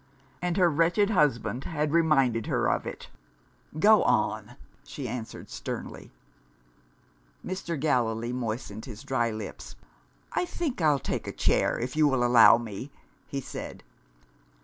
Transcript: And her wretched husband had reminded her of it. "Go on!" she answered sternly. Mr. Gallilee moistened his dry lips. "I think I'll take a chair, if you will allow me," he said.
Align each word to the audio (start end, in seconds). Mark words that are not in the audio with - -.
And 0.41 0.57
her 0.57 0.67
wretched 0.67 1.11
husband 1.11 1.65
had 1.65 1.91
reminded 1.91 2.47
her 2.47 2.71
of 2.71 2.87
it. 2.87 3.11
"Go 3.77 4.01
on!" 4.01 4.55
she 4.83 5.07
answered 5.07 5.47
sternly. 5.51 6.11
Mr. 7.45 7.79
Gallilee 7.79 8.33
moistened 8.33 8.85
his 8.85 9.03
dry 9.03 9.29
lips. 9.29 9.75
"I 10.33 10.43
think 10.45 10.81
I'll 10.81 10.97
take 10.97 11.27
a 11.27 11.31
chair, 11.31 11.77
if 11.77 11.95
you 11.95 12.07
will 12.07 12.23
allow 12.23 12.57
me," 12.57 12.89
he 13.27 13.41
said. 13.41 13.83